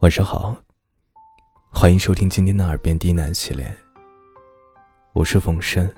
[0.00, 0.56] 晚上好，
[1.72, 3.68] 欢迎收听今天的耳边低喃系列。
[5.12, 5.92] 我是冯生，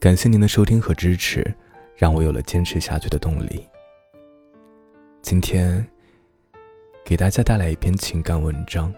[0.00, 1.54] 感谢您的收听和支持，
[1.96, 3.68] 让我有了坚持下去的动力。
[5.20, 5.86] 今天
[7.04, 8.90] 给大家带来一篇情感文章。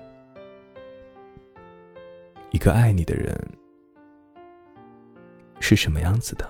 [2.52, 3.36] 一个爱你的人
[5.58, 6.48] 是什么样子的？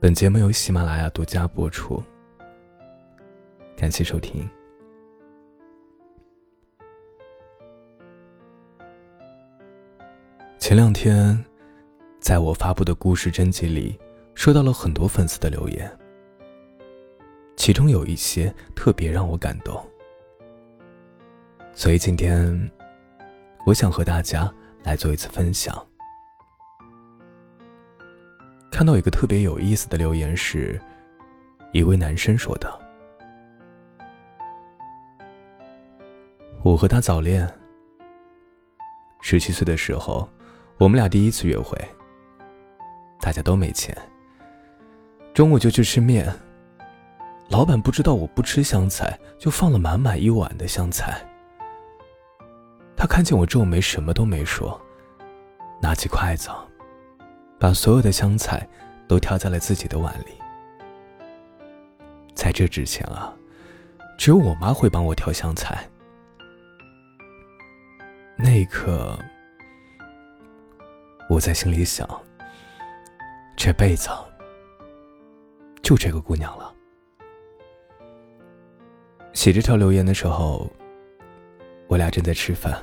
[0.00, 2.02] 本节目由喜马拉雅独家播出。
[3.82, 4.48] 感谢收听。
[10.60, 11.36] 前两天，
[12.20, 13.98] 在我发布的故事征集里，
[14.36, 15.90] 收到了很多粉丝的留言，
[17.56, 19.84] 其中有一些特别让我感动，
[21.74, 22.70] 所以今天，
[23.66, 24.48] 我想和大家
[24.84, 25.84] 来做一次分享。
[28.70, 30.80] 看到一个特别有意思的留言，是
[31.72, 32.81] 一位男生说的。
[36.62, 37.48] 我和他早恋。
[39.20, 40.28] 十七岁的时候，
[40.78, 41.76] 我们俩第一次约会。
[43.20, 43.96] 大家都没钱，
[45.34, 46.32] 中午就去吃面。
[47.48, 51.20] 老板不知道我不吃香菜，就放了满满一碗的香菜。
[52.96, 54.80] 他看见我皱眉，什么都没说，
[55.80, 56.48] 拿起筷子，
[57.58, 58.68] 把所有的香菜
[59.08, 60.32] 都挑在了自己的碗里。
[62.34, 63.34] 在这之前啊，
[64.16, 65.88] 只有我妈会帮我挑香菜。
[68.36, 69.18] 那一刻，
[71.28, 72.08] 我在心里想：
[73.56, 74.08] 这辈子
[75.82, 76.74] 就这个姑娘了。
[79.32, 80.70] 写这条留言的时候，
[81.86, 82.76] 我俩正在吃饭。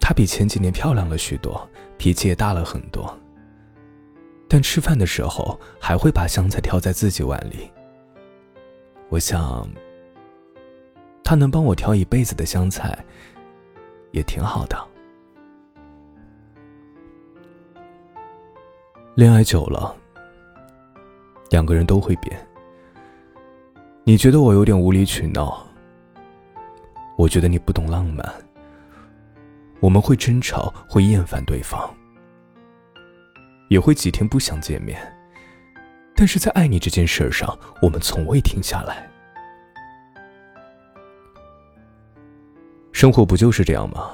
[0.00, 3.16] 她比前几年漂亮了许多，脾气也大了很多。
[4.48, 7.70] 但吃饭的时候还会把香菜挑在自己碗里。
[9.10, 9.68] 我想，
[11.22, 12.98] 她能帮我挑一辈子的香菜。
[14.10, 14.76] 也挺好的。
[19.14, 19.96] 恋爱久了，
[21.50, 22.38] 两个人都会变。
[24.04, 25.66] 你觉得我有点无理取闹，
[27.16, 28.24] 我觉得你不懂浪漫。
[29.80, 31.92] 我们会争吵，会厌烦对方，
[33.68, 35.00] 也会几天不想见面。
[36.16, 39.08] 但是在爱你这件事上，我们从未停下来。
[42.98, 44.10] 生活不就是这样吗？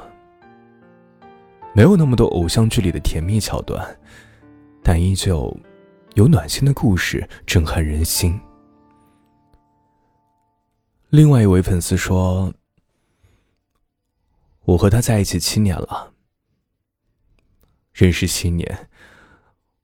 [1.75, 3.99] 没有那么多偶像剧里的甜蜜桥段，
[4.83, 5.59] 但依旧
[6.17, 8.39] 有暖心的故事震撼人心。
[11.09, 12.53] 另外一位粉丝说
[14.67, 16.13] ：“我和他在一起七年了，
[17.95, 18.91] 认识七年，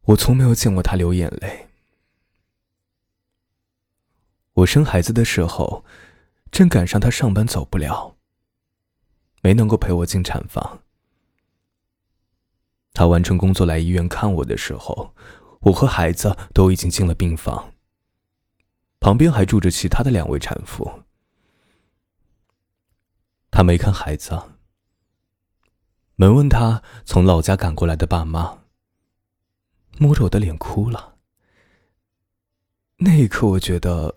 [0.02, 1.68] 我从没有见过他流眼泪。
[4.52, 5.86] 我生孩子的时候，
[6.50, 8.16] 正赶上他上班走不了。”
[9.40, 10.82] 没能够陪我进产房。
[12.92, 15.14] 他完成工作来医院看我的时候，
[15.60, 17.72] 我和孩子都已经进了病房。
[18.98, 21.04] 旁边还住着其他的两位产妇。
[23.50, 24.38] 他没看孩子，
[26.16, 28.58] 没问他从老家赶过来的爸妈。
[29.98, 31.16] 摸着我的脸哭了。
[32.98, 34.14] 那一刻，我觉得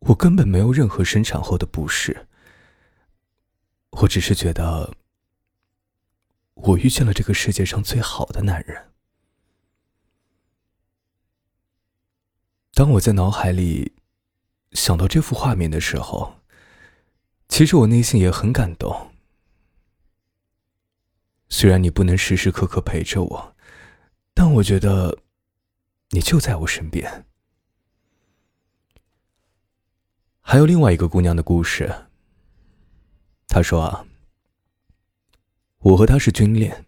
[0.00, 2.26] 我根本没有任何生产后的不适。
[3.92, 4.94] 我只是觉得，
[6.54, 8.90] 我遇见了这个世界上最好的男人。
[12.74, 13.92] 当我在脑海里
[14.72, 16.40] 想到这幅画面的时候，
[17.48, 19.12] 其实我内心也很感动。
[21.50, 23.56] 虽然你不能时时刻刻陪着我，
[24.32, 25.18] 但我觉得
[26.10, 27.26] 你就在我身边。
[30.40, 32.06] 还有另外一个姑娘的故事。
[33.52, 34.06] 他说：“，
[35.80, 36.86] 我和他是军恋。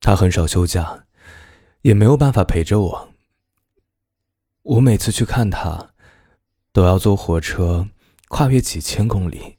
[0.00, 1.04] 他很少休假，
[1.82, 3.14] 也没有办法陪着我。
[4.62, 5.92] 我每次去看他，
[6.72, 7.90] 都要坐火车，
[8.28, 9.58] 跨越几千公里。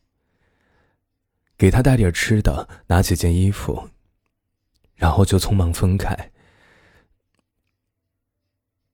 [1.56, 3.92] 给他带点吃的，拿几件衣服，
[4.96, 6.32] 然后就匆忙分开。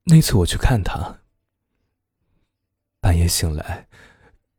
[0.04, 1.22] 那次我去看他，
[3.00, 3.88] 半夜醒来。”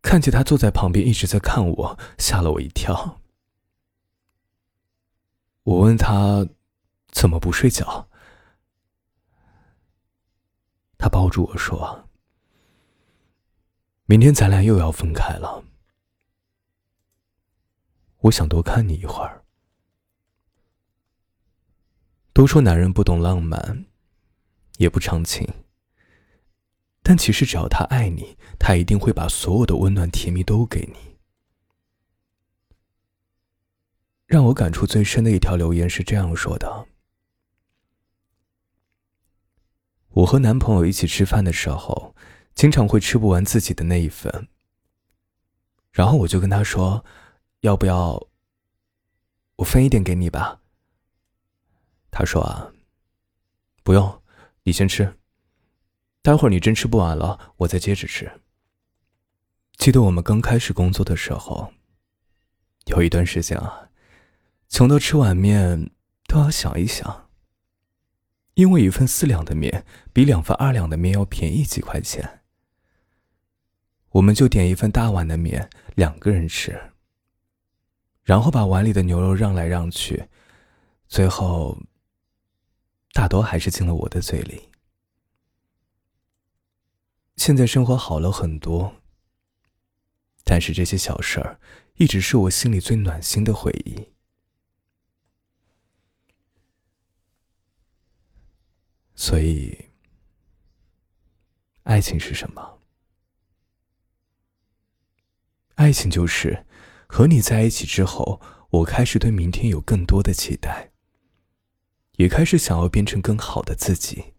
[0.03, 3.21] 看见他坐在旁边一直在看我，吓了我一跳。
[5.63, 6.47] 我问他
[7.09, 8.09] 怎么不睡觉，
[10.97, 12.09] 他抱住我说
[14.07, 15.63] ：“明天咱俩又要分开了，
[18.21, 19.43] 我想多看你一会儿。”
[22.33, 23.85] 都说男人不懂浪漫，
[24.79, 25.47] 也不长情，
[27.11, 31.19] 但其实只要他爱你，他一定会把所有的温暖甜蜜都给你。
[34.27, 36.87] 让我感触最深的一条留言是这样说的：
[40.11, 42.15] 我和男朋友一起吃饭的时候，
[42.55, 44.47] 经常会吃不完自己的那一份。
[45.91, 47.05] 然后我就跟他说
[47.63, 48.29] ：“要不要
[49.57, 50.61] 我分一点给你吧？”
[52.13, 52.73] 他说：“啊，
[53.83, 54.23] 不用，
[54.63, 55.13] 你先吃。”
[56.23, 58.41] 待会儿你真吃不完了，我再接着吃。
[59.77, 61.73] 记得我们刚开始工作的时候，
[62.87, 63.89] 有一段时间啊，
[64.69, 65.91] 穷到吃碗面
[66.27, 67.29] 都要想一想。
[68.55, 72.43] 因为一份四两的面比两份二两的面要便宜几块钱，
[74.11, 76.93] 我们就点一份大碗的面，两个人吃。
[78.23, 80.29] 然后把碗里的牛肉让来让去，
[81.09, 81.79] 最后
[83.15, 84.70] 大多还是进了我的嘴里。
[87.41, 88.97] 现在生活好了很多，
[90.45, 91.59] 但是这些小事儿
[91.95, 94.09] 一直是我心里最暖心的回忆。
[99.15, 99.87] 所以，
[101.85, 102.83] 爱情是什么？
[105.77, 106.67] 爱情就是
[107.07, 108.39] 和你在一起之后，
[108.69, 110.93] 我开始对明天有更多的期待，
[112.19, 114.35] 也开始想要变成更好的自己。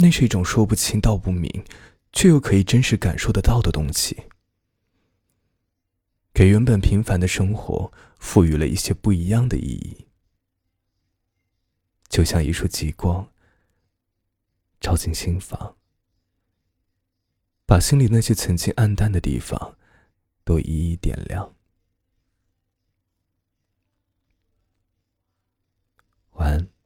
[0.00, 1.64] 那是一种说不清道不明，
[2.12, 4.24] 却又可以真实感受得到的东西，
[6.32, 10.06] 给原本平凡的生活赋予了一些不一样的意义，
[12.08, 13.30] 就像一束极光，
[14.80, 15.76] 照进心房，
[17.66, 19.76] 把心里那些曾经暗淡的地方，
[20.44, 21.54] 都一一点亮。
[26.32, 26.79] 晚安。